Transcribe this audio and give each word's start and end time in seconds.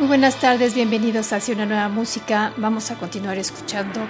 Muy 0.00 0.08
buenas 0.08 0.40
tardes, 0.40 0.74
bienvenidos 0.74 1.32
Hacia 1.32 1.54
una 1.54 1.66
nueva 1.66 1.88
música. 1.88 2.52
Vamos 2.56 2.90
a 2.90 2.96
continuar 2.96 3.38
escuchando 3.38 4.00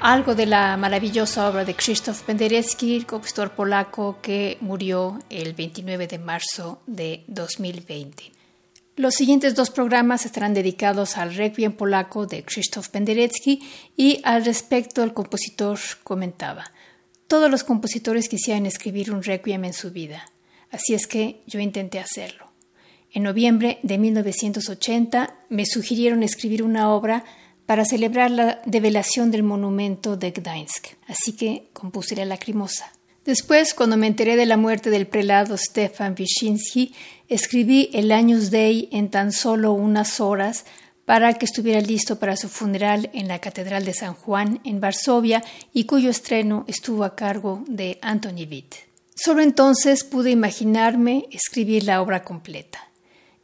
algo 0.00 0.36
de 0.36 0.46
la 0.46 0.76
maravillosa 0.76 1.50
obra 1.50 1.64
de 1.64 1.74
Krzysztof 1.74 2.22
Penderecki, 2.22 3.02
compositor 3.02 3.50
polaco 3.50 4.20
que 4.22 4.56
murió 4.60 5.18
el 5.28 5.54
29 5.54 6.06
de 6.06 6.18
marzo 6.20 6.80
de 6.86 7.24
2020. 7.26 8.30
Los 8.94 9.14
siguientes 9.14 9.56
dos 9.56 9.70
programas 9.70 10.26
estarán 10.26 10.54
dedicados 10.54 11.16
al 11.16 11.34
requiem 11.34 11.72
polaco 11.72 12.26
de 12.26 12.44
Krzysztof 12.44 12.90
Penderecki 12.90 13.68
y 13.96 14.20
al 14.22 14.44
respecto 14.44 15.02
el 15.02 15.12
compositor 15.12 15.80
comentaba. 16.04 16.70
Todos 17.26 17.50
los 17.50 17.64
compositores 17.64 18.28
quisieran 18.28 18.64
escribir 18.64 19.10
un 19.10 19.24
requiem 19.24 19.64
en 19.64 19.72
su 19.72 19.90
vida, 19.90 20.30
así 20.70 20.94
es 20.94 21.08
que 21.08 21.42
yo 21.48 21.58
intenté 21.58 21.98
hacerlo. 21.98 22.45
En 23.16 23.22
noviembre 23.22 23.78
de 23.82 23.96
1980 23.96 25.34
me 25.48 25.64
sugirieron 25.64 26.22
escribir 26.22 26.62
una 26.62 26.92
obra 26.92 27.24
para 27.64 27.86
celebrar 27.86 28.30
la 28.30 28.60
develación 28.66 29.30
del 29.30 29.42
monumento 29.42 30.18
de 30.18 30.32
Gdańsk, 30.32 30.88
así 31.08 31.32
que 31.32 31.70
compuse 31.72 32.14
la 32.14 32.26
lacrimosa. 32.26 32.92
Después, 33.24 33.72
cuando 33.72 33.96
me 33.96 34.06
enteré 34.06 34.36
de 34.36 34.44
la 34.44 34.58
muerte 34.58 34.90
del 34.90 35.06
prelado 35.06 35.56
Stefan 35.56 36.14
Wyszynski, 36.18 36.94
escribí 37.26 37.88
el 37.94 38.12
Años 38.12 38.50
Dei 38.50 38.90
en 38.92 39.08
tan 39.08 39.32
solo 39.32 39.72
unas 39.72 40.20
horas 40.20 40.66
para 41.06 41.32
que 41.32 41.46
estuviera 41.46 41.80
listo 41.80 42.18
para 42.18 42.36
su 42.36 42.50
funeral 42.50 43.08
en 43.14 43.28
la 43.28 43.38
Catedral 43.38 43.86
de 43.86 43.94
San 43.94 44.12
Juan 44.12 44.60
en 44.62 44.78
Varsovia 44.78 45.42
y 45.72 45.84
cuyo 45.84 46.10
estreno 46.10 46.66
estuvo 46.68 47.02
a 47.02 47.16
cargo 47.16 47.64
de 47.66 47.98
Anthony 48.02 48.46
Witt. 48.46 48.74
Solo 49.14 49.40
entonces 49.40 50.04
pude 50.04 50.30
imaginarme 50.30 51.24
escribir 51.30 51.84
la 51.84 52.02
obra 52.02 52.22
completa. 52.22 52.85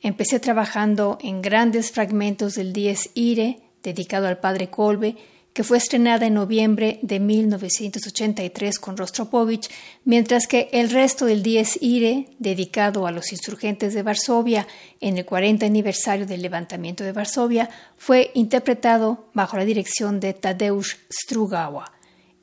Empecé 0.02 0.40
trabajando 0.40 1.16
en 1.22 1.42
grandes 1.42 1.92
fragmentos 1.92 2.56
del 2.56 2.72
Dies 2.72 3.10
Ire, 3.14 3.60
dedicado 3.84 4.26
al 4.26 4.40
padre 4.40 4.68
Kolbe, 4.68 5.16
que 5.52 5.62
fue 5.62 5.78
estrenada 5.78 6.26
en 6.26 6.34
noviembre 6.34 6.98
de 7.02 7.20
1983 7.20 8.80
con 8.80 8.96
Rostropovich, 8.96 9.70
mientras 10.04 10.48
que 10.48 10.68
el 10.72 10.90
resto 10.90 11.26
del 11.26 11.44
Dies 11.44 11.78
Ire, 11.80 12.30
dedicado 12.40 13.06
a 13.06 13.12
los 13.12 13.30
insurgentes 13.30 13.94
de 13.94 14.02
Varsovia 14.02 14.66
en 15.00 15.18
el 15.18 15.24
40 15.24 15.66
aniversario 15.66 16.26
del 16.26 16.42
levantamiento 16.42 17.04
de 17.04 17.12
Varsovia, 17.12 17.70
fue 17.96 18.32
interpretado 18.34 19.28
bajo 19.34 19.56
la 19.56 19.64
dirección 19.64 20.18
de 20.18 20.32
Tadeusz 20.32 20.96
Strugawa. 21.12 21.92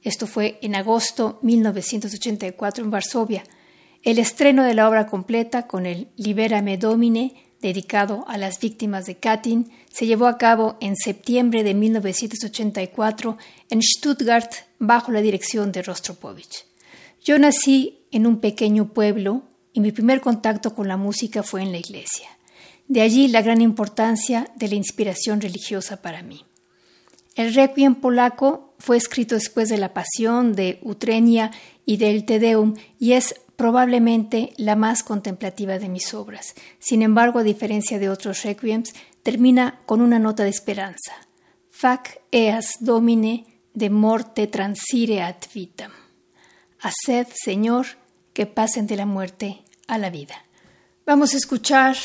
Esto 0.02 0.28
fue 0.28 0.60
en 0.62 0.76
agosto 0.76 1.40
1984 1.42 2.86
en 2.86 2.92
Varsovia. 2.92 3.44
El 4.02 4.18
estreno 4.18 4.64
de 4.64 4.76
la 4.76 4.88
obra 4.88 5.08
completa 5.08 5.68
con 5.68 5.86
el 5.86 6.08
Liberame 6.16 6.78
Domine 6.78 7.49
dedicado 7.62 8.26
a 8.28 8.38
las 8.38 8.60
víctimas 8.60 9.06
de 9.06 9.18
Katyn, 9.18 9.72
se 9.92 10.06
llevó 10.06 10.28
a 10.28 10.38
cabo 10.38 10.78
en 10.80 10.96
septiembre 10.96 11.64
de 11.64 11.74
1984 11.74 13.38
en 13.70 13.82
Stuttgart 13.82 14.52
bajo 14.80 15.12
la 15.12 15.22
dirección 15.22 15.72
de 15.72 15.82
Rostropovich. 15.82 16.66
Yo 17.24 17.38
nací 17.38 18.06
en 18.12 18.26
un 18.26 18.40
pequeño 18.40 18.94
pueblo 18.94 19.44
y 19.74 19.82
mi 19.82 19.92
primer 19.92 20.22
contacto 20.22 20.74
con 20.74 20.88
la 20.88 20.98
música 20.98 21.44
fue 21.44 21.62
en 21.62 21.72
la 21.72 21.78
iglesia. 21.78 22.30
De 22.88 23.02
allí 23.02 23.28
la 23.28 23.42
gran 23.42 23.62
importancia 23.62 24.50
de 24.56 24.68
la 24.68 24.76
inspiración 24.76 25.42
religiosa 25.42 26.02
para 26.02 26.24
mí. 26.24 26.46
El 27.36 27.54
requiem 27.54 27.96
polaco 27.96 28.74
fue 28.80 28.98
escrito 28.98 29.36
después 29.36 29.70
de 29.70 29.78
la 29.78 29.94
Pasión, 29.94 30.56
de 30.56 30.80
Utrenia 30.82 31.52
y 31.86 31.98
del 31.98 32.26
Te 32.26 32.40
Deum 32.40 32.76
y 32.98 33.14
es 33.14 33.36
probablemente 33.60 34.54
la 34.56 34.78
más 34.78 35.04
contemplativa 35.04 35.80
de 35.80 35.90
mis 35.90 36.14
obras. 36.14 36.56
Sin 36.80 37.02
embargo, 37.02 37.40
a 37.40 37.44
diferencia 37.44 38.00
de 38.00 38.10
otros 38.10 38.44
requiems, 38.44 38.94
termina 39.22 39.82
con 39.86 40.00
una 40.00 40.18
nota 40.18 40.46
de 40.46 40.50
esperanza. 40.50 41.12
Fac 41.70 42.22
eas 42.32 42.78
domine 42.80 43.60
de 43.74 43.90
morte 43.90 44.48
transire 44.48 45.22
ad 45.22 45.36
vitam. 45.54 45.92
Haced, 46.80 47.28
Señor, 47.36 47.86
que 48.32 48.46
pasen 48.46 48.88
de 48.88 48.96
la 48.96 49.06
muerte 49.06 49.66
a 49.88 49.98
la 49.98 50.10
vida. 50.10 50.46
Vamos 51.06 51.34
a 51.34 51.38
escuchar 51.38 51.98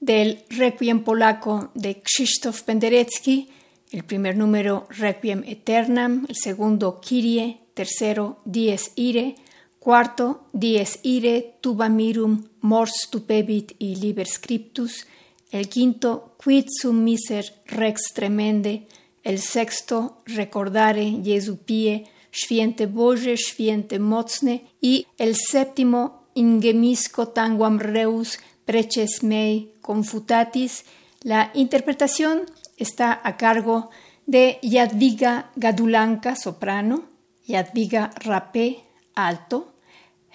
del 0.00 0.44
Requiem 0.50 1.02
polaco 1.02 1.70
de 1.74 2.02
Krzysztof 2.02 2.60
Penderecki, 2.60 3.48
el 3.90 4.04
primer 4.04 4.36
número 4.36 4.86
Requiem 4.90 5.44
Eternam, 5.46 6.26
el 6.28 6.36
segundo 6.36 7.00
Kyrie, 7.00 7.60
tercero 7.72 8.42
Dies 8.44 8.92
Ire, 8.96 9.36
Cuarto, 9.84 10.48
dies 10.54 10.98
ire 11.02 11.58
tuba 11.60 11.90
mirum 11.90 12.38
mors 12.62 13.06
tupebit 13.10 13.74
y 13.78 13.96
liber 13.96 14.26
scriptus. 14.26 15.04
El 15.50 15.68
quinto, 15.68 16.36
quid 16.42 16.70
sum 16.80 17.04
miser 17.04 17.44
rex 17.66 18.14
tremende. 18.14 18.86
El 19.22 19.40
sexto, 19.40 20.22
recordare 20.24 21.04
Jesu 21.22 21.58
pie, 21.58 22.06
święte 22.30 22.86
Boże, 22.86 23.36
święte 23.36 23.98
mocne. 23.98 24.62
Y 24.80 25.06
el 25.18 25.36
séptimo, 25.36 26.28
ingemisco 26.34 27.28
tanguam 27.28 27.78
reus 27.78 28.38
preces 28.64 29.22
mei 29.22 29.74
confutatis. 29.82 30.86
La 31.22 31.50
interpretación 31.52 32.46
está 32.78 33.20
a 33.22 33.36
cargo 33.36 33.90
de 34.24 34.58
Jadwiga 34.62 35.50
Gadulanka, 35.56 36.36
soprano, 36.36 37.04
Jadwiga 37.46 38.12
Rapé, 38.24 38.78
alto, 39.14 39.73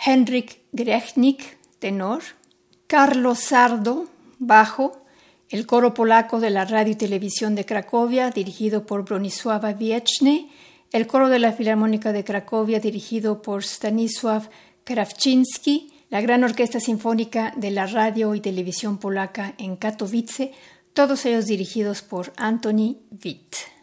Henrik 0.03 0.61
Grechnik, 0.71 1.57
tenor, 1.79 2.21
Carlos 2.87 3.39
Sardo, 3.39 4.07
bajo, 4.37 5.03
el 5.49 5.65
coro 5.65 5.93
polaco 5.93 6.39
de 6.39 6.49
la 6.49 6.65
radio 6.65 6.93
y 6.93 6.95
televisión 6.95 7.55
de 7.55 7.65
Cracovia, 7.65 8.29
dirigido 8.29 8.85
por 8.85 9.03
Bronisława 9.03 9.71
Wieczny, 9.71 10.49
el 10.91 11.07
coro 11.07 11.29
de 11.29 11.39
la 11.39 11.51
Filarmónica 11.51 12.11
de 12.13 12.23
Cracovia, 12.23 12.79
dirigido 12.79 13.41
por 13.41 13.63
Stanisław 13.63 14.49
Krawczynski, 14.83 15.91
la 16.09 16.21
Gran 16.21 16.43
Orquesta 16.43 16.79
Sinfónica 16.79 17.53
de 17.57 17.71
la 17.71 17.85
Radio 17.85 18.33
y 18.35 18.41
Televisión 18.41 18.97
Polaca 18.97 19.53
en 19.57 19.75
Katowice, 19.75 20.53
todos 20.93 21.25
ellos 21.25 21.45
dirigidos 21.45 22.01
por 22.01 22.33
Anthony 22.37 22.97
Witt. 23.23 23.78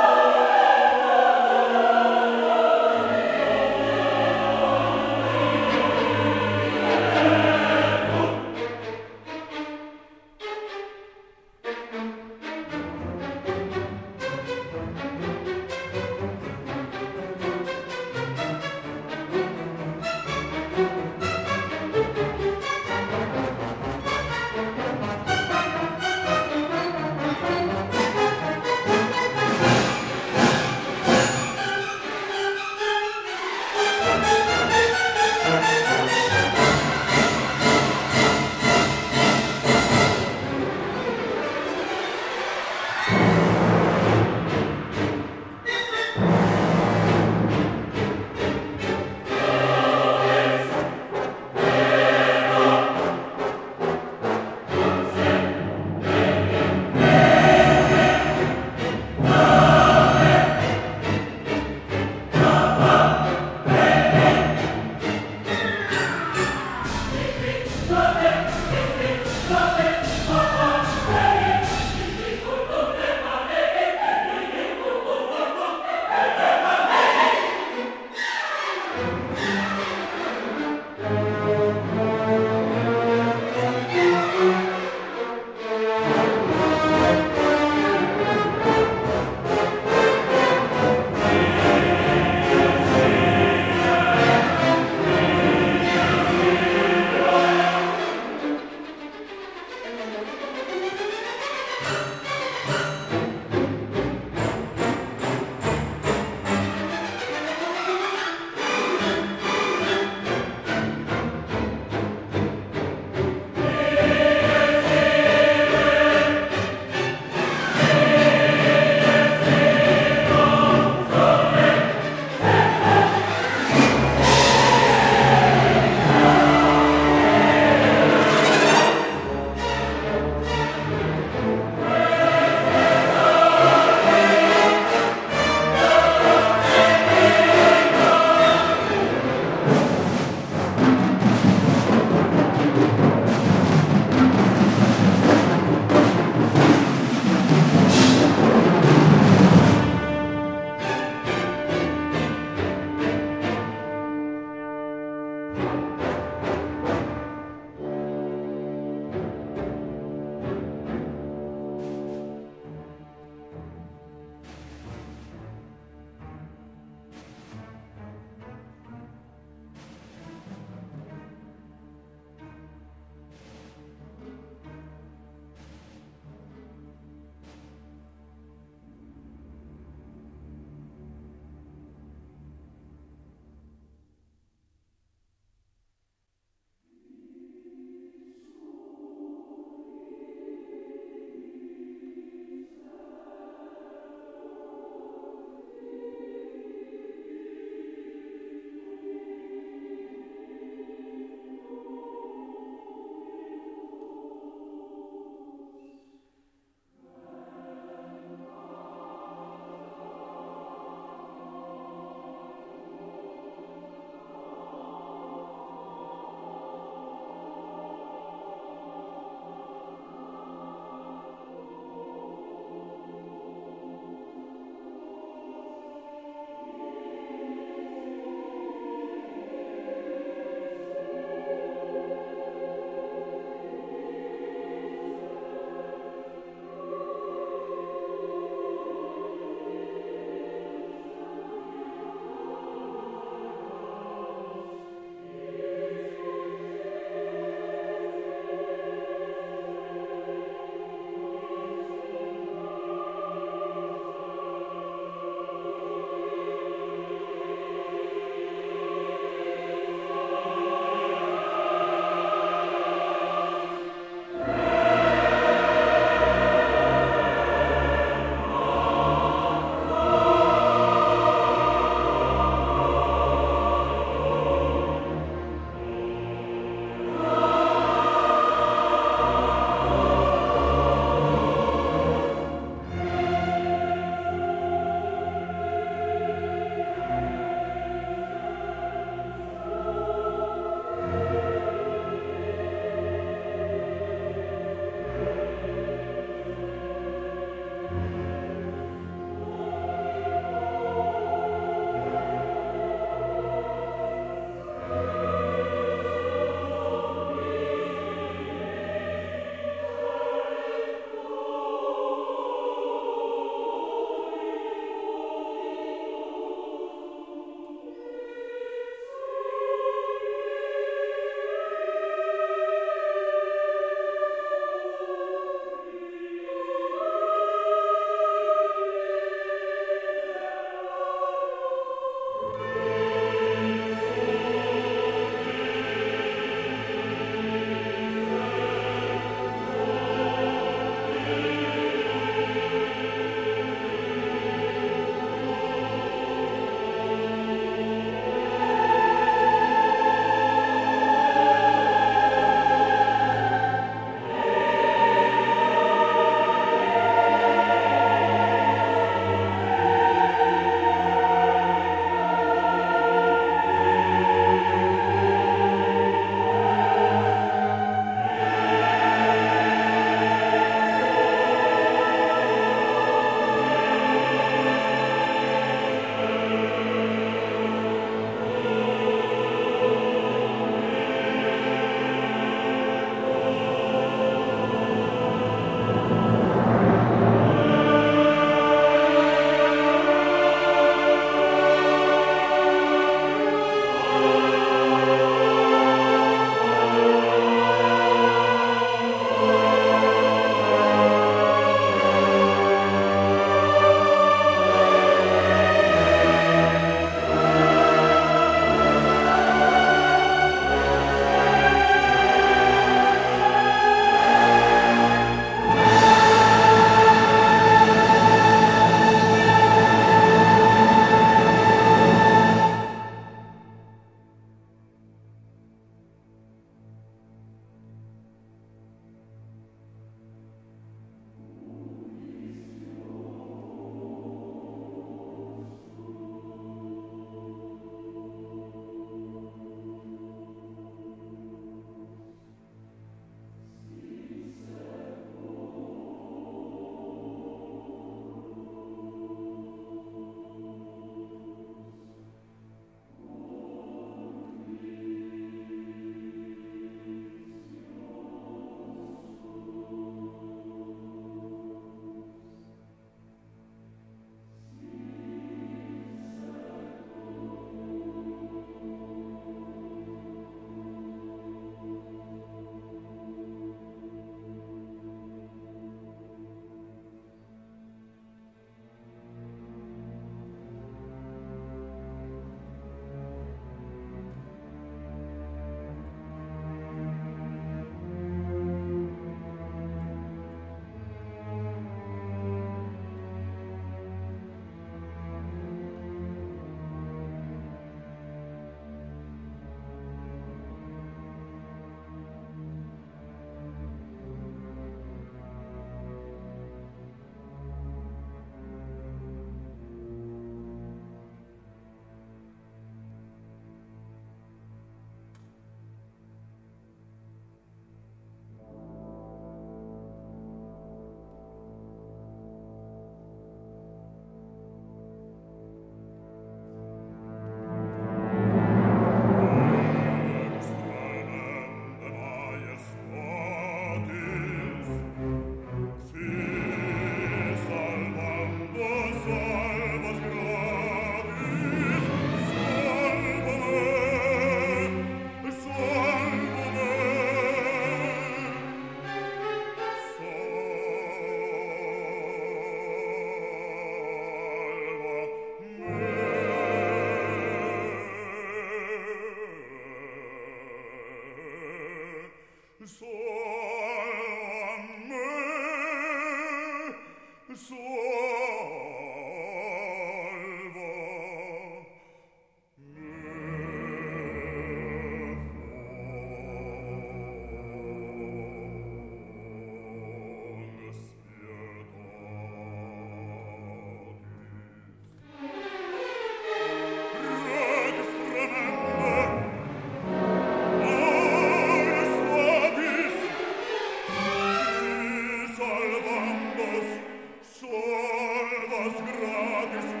focus. 599.61 600.00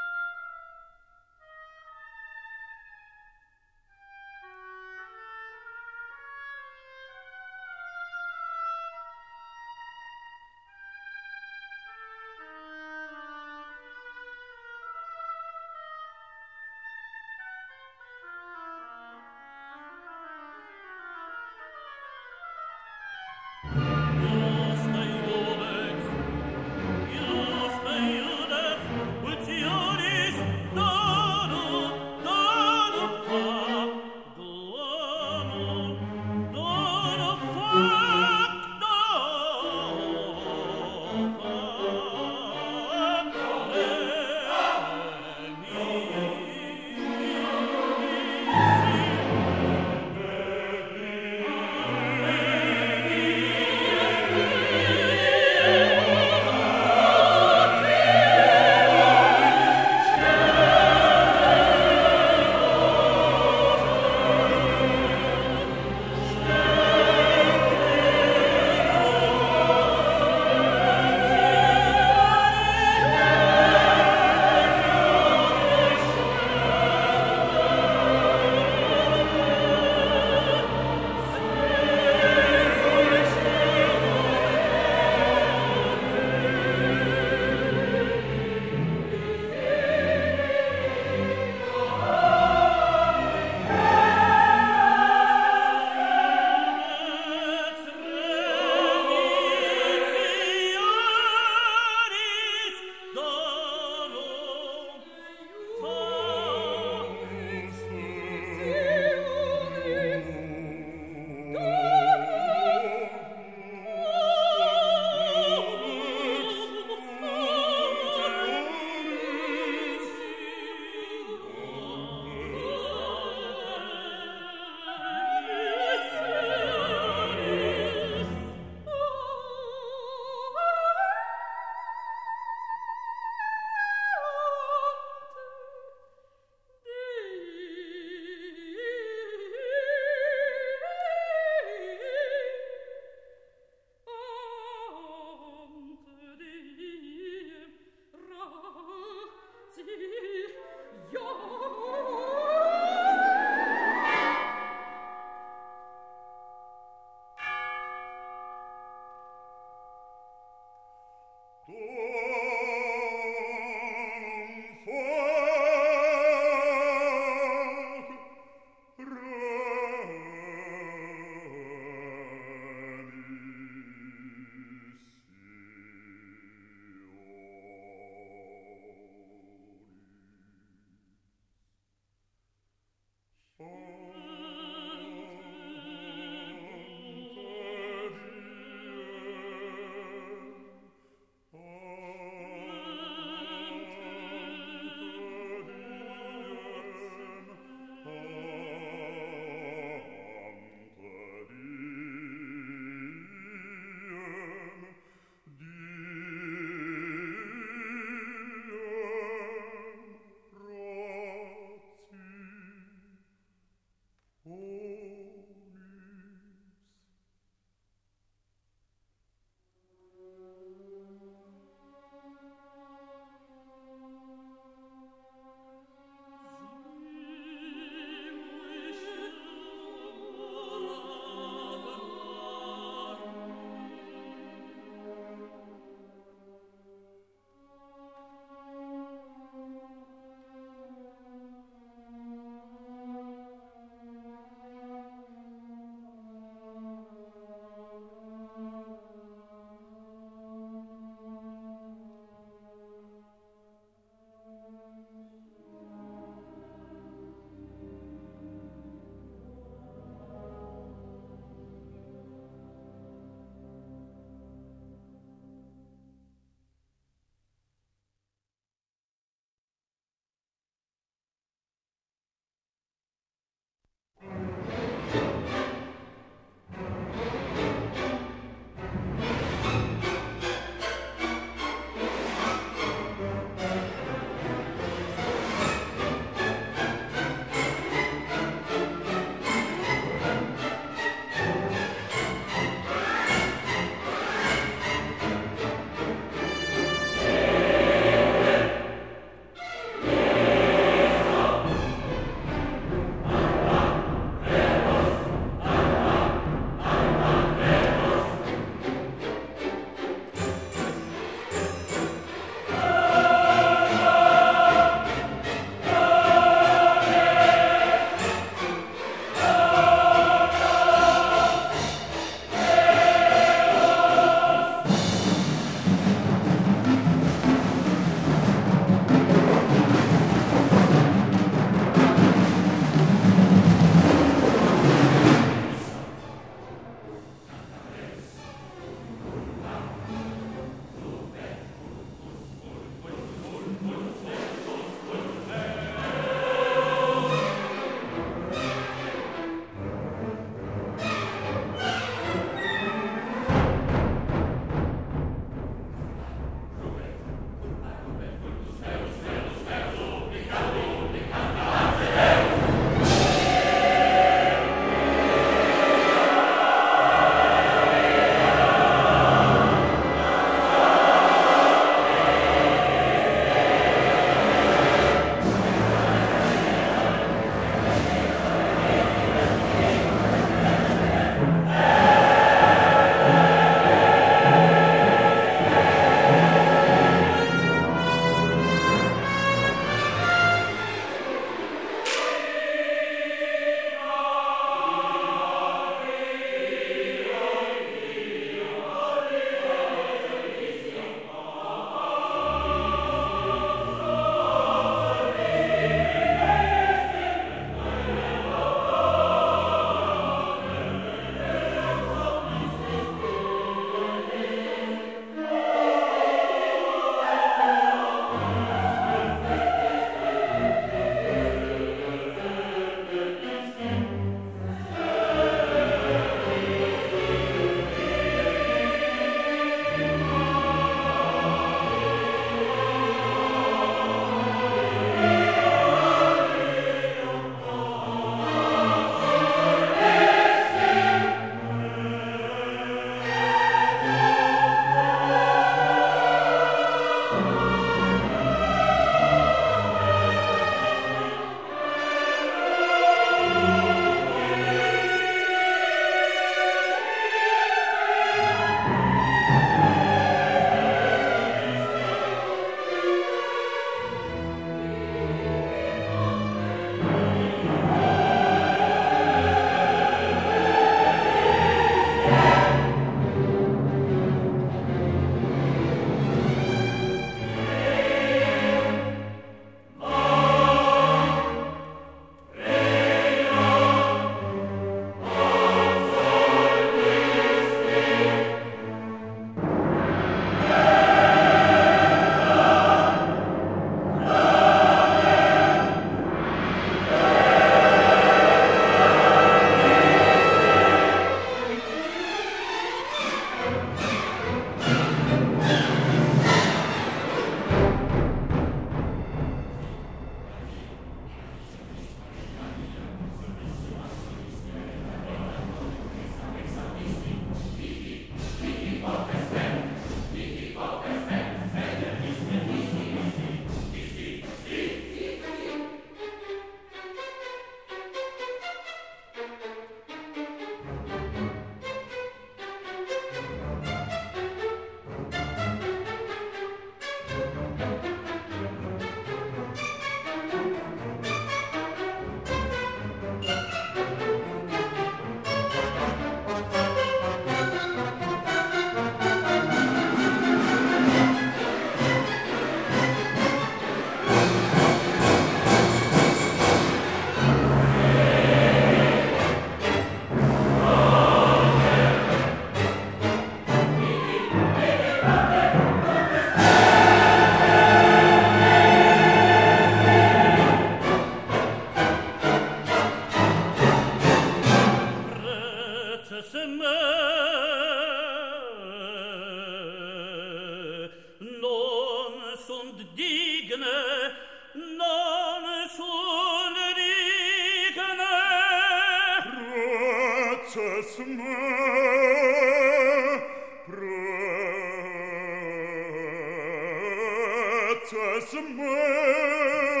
Gottes 598.11 598.53
Mund. 598.53 600.00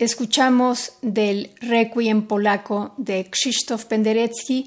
Escuchamos 0.00 0.92
del 1.02 1.50
Requiem 1.60 2.22
polaco 2.26 2.94
de 2.96 3.26
Krzysztof 3.30 3.84
Penderecki, 3.84 4.66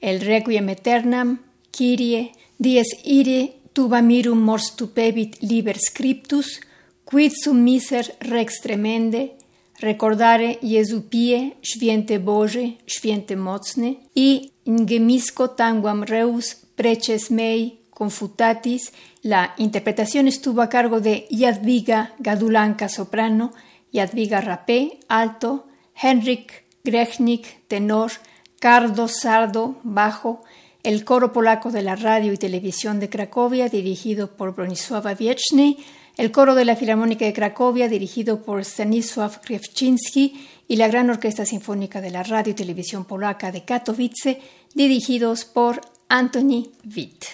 el 0.00 0.20
Requiem 0.20 0.68
Eternam, 0.68 1.40
Kyrie, 1.70 2.32
dies 2.58 2.94
ire 3.04 3.54
tuba 3.72 4.00
mirum 4.02 4.38
mors 4.38 4.76
tupebit 4.76 5.42
liber 5.42 5.78
scriptus, 5.78 6.60
quid 7.04 7.34
sum 7.34 7.64
miser 7.64 8.06
rex 8.20 8.60
tremende, 8.62 9.34
recordare 9.80 10.58
Jesu 10.62 11.02
pie, 11.10 11.56
święte 11.62 12.18
Boże, 12.20 12.70
święte 12.86 13.36
mocne, 13.36 13.94
i 14.14 14.50
ingemisco 14.64 15.48
tanguam 15.48 16.04
reus 16.04 16.54
preces 16.76 17.30
mei 17.30 17.78
confutatis, 17.90 18.92
la 19.22 19.54
interpretación 19.58 20.28
estuvo 20.28 20.62
a 20.62 20.68
cargo 20.68 21.00
de 21.00 21.26
Jadwiga 21.30 22.14
Gadulanka 22.20 22.88
soprano, 22.88 23.52
Jadwiga 23.92 24.40
Rapé 24.40 25.00
alto, 25.08 25.66
Henrik 26.00 26.64
Grechnik 26.84 27.66
tenor, 27.68 28.12
Cardo 28.60 29.08
Sardo 29.08 29.76
bajo, 29.82 30.42
el 30.82 31.04
coro 31.04 31.32
polaco 31.32 31.70
de 31.70 31.82
la 31.82 31.96
radio 31.96 32.32
y 32.32 32.36
televisión 32.36 33.00
de 33.00 33.08
Cracovia 33.08 33.68
dirigido 33.68 34.36
por 34.36 34.54
Bronisława 34.54 35.14
Wieczny, 35.18 35.78
el 36.16 36.32
coro 36.32 36.54
de 36.54 36.64
la 36.64 36.76
Filarmónica 36.76 37.24
de 37.24 37.32
Cracovia 37.32 37.88
dirigido 37.88 38.42
por 38.42 38.64
Stanisław 38.64 39.40
Krewczynski 39.40 40.48
y 40.66 40.76
la 40.76 40.88
Gran 40.88 41.10
Orquesta 41.10 41.46
Sinfónica 41.46 42.00
de 42.00 42.10
la 42.10 42.22
Radio 42.22 42.52
y 42.52 42.56
Televisión 42.56 43.04
Polaca 43.04 43.52
de 43.52 43.64
Katowice 43.64 44.40
dirigidos 44.74 45.44
por 45.44 45.80
Antoni 46.08 46.72
Witt. 46.84 47.24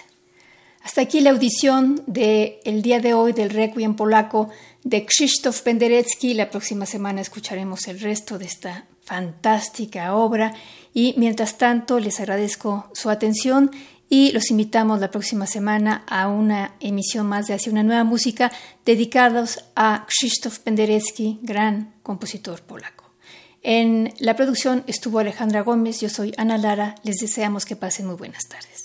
Hasta 0.83 1.01
aquí 1.01 1.19
la 1.19 1.31
audición 1.31 2.03
del 2.05 2.57
el 2.63 2.83
día 2.83 2.99
de 2.99 3.15
hoy 3.15 3.33
del 3.33 3.49
Requiem 3.49 3.95
polaco 3.95 4.49
de 4.85 5.03
Krzysztof 5.05 5.61
Penderecki. 5.63 6.33
La 6.33 6.49
próxima 6.49 6.85
semana 6.85 7.19
escucharemos 7.19 7.87
el 7.87 7.99
resto 7.99 8.37
de 8.37 8.45
esta 8.45 8.85
fantástica 9.03 10.15
obra 10.15 10.53
y 10.93 11.15
mientras 11.17 11.57
tanto 11.57 11.99
les 11.99 12.19
agradezco 12.19 12.89
su 12.93 13.09
atención 13.09 13.71
y 14.07 14.31
los 14.31 14.51
invitamos 14.51 14.99
la 14.99 15.09
próxima 15.09 15.47
semana 15.47 16.05
a 16.07 16.27
una 16.27 16.75
emisión 16.79 17.25
más 17.25 17.47
de 17.47 17.55
Hacia 17.55 17.71
una 17.71 17.83
nueva 17.83 18.03
música 18.03 18.51
dedicados 18.85 19.65
a 19.75 20.05
Krzysztof 20.07 20.59
Penderecki, 20.59 21.39
gran 21.41 21.95
compositor 22.03 22.61
polaco. 22.61 23.05
En 23.63 24.13
la 24.19 24.35
producción 24.35 24.83
estuvo 24.85 25.17
Alejandra 25.17 25.61
Gómez, 25.61 25.99
yo 25.99 26.09
soy 26.09 26.31
Ana 26.37 26.59
Lara, 26.59 26.93
les 27.03 27.15
deseamos 27.15 27.65
que 27.65 27.75
pasen 27.75 28.05
muy 28.05 28.15
buenas 28.15 28.43
tardes. 28.47 28.84